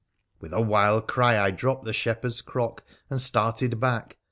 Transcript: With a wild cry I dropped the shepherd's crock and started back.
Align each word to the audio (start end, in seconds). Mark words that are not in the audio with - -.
With 0.39 0.51
a 0.51 0.61
wild 0.61 1.07
cry 1.07 1.39
I 1.39 1.51
dropped 1.51 1.83
the 1.83 1.93
shepherd's 1.93 2.41
crock 2.41 2.83
and 3.11 3.21
started 3.21 3.79
back. 3.79 4.17